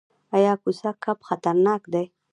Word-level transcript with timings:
ایا 0.35 0.53
کوسه 0.61 0.91
کب 1.03 1.17
خطرناک 1.27 1.81
دی؟ 1.93 2.05